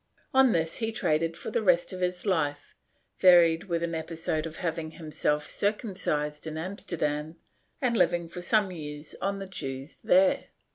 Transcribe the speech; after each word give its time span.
On 0.33 0.51
this 0.51 0.77
he 0.77 0.91
traded 0.91 1.37
for 1.37 1.51
the 1.51 1.61
rest 1.61 1.93
of 1.93 1.99
his 2.01 2.25
life, 2.25 2.73
varied 3.19 3.65
with 3.65 3.83
an 3.83 3.93
episode 3.93 4.47
of 4.47 4.55
having 4.55 4.89
himself 4.93 5.45
circumcised 5.45 6.47
in 6.47 6.57
Amsterdam 6.57 7.35
and 7.83 7.95
living 7.95 8.27
for 8.27 8.41
some 8.41 8.71
years 8.71 9.13
on 9.21 9.37
the 9.37 9.45
Jews 9.45 9.97
there. 10.03 10.45